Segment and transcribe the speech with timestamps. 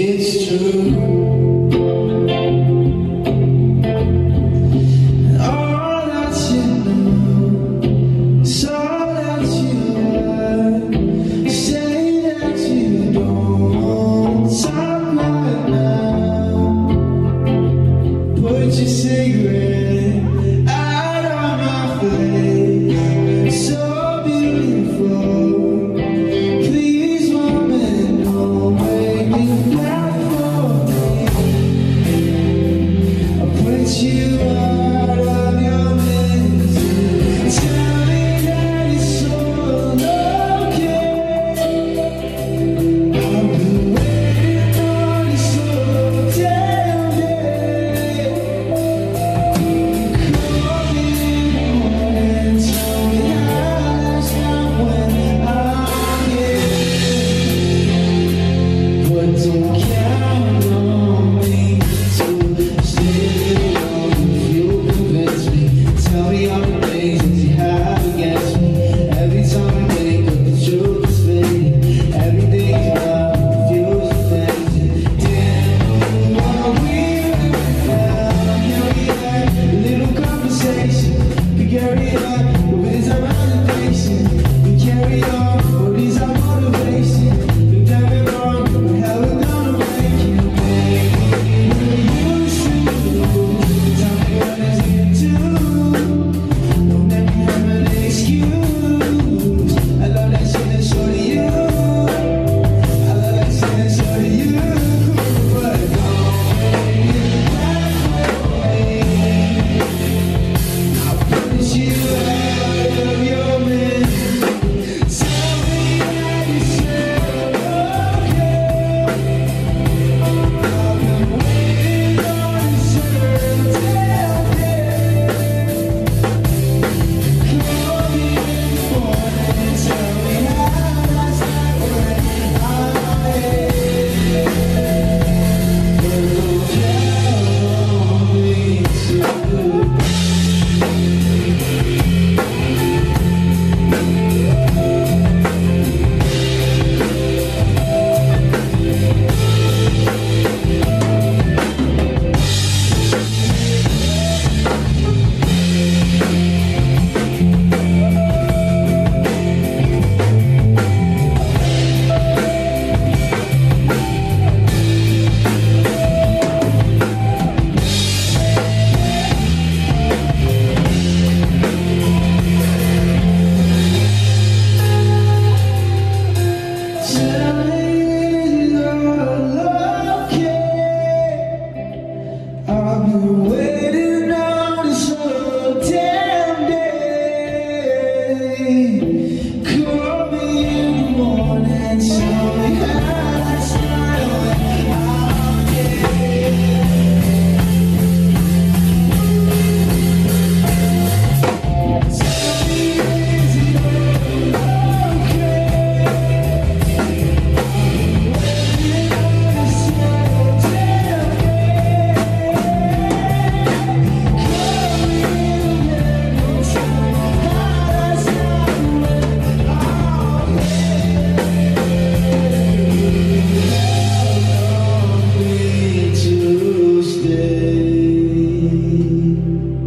[0.00, 1.47] It's true.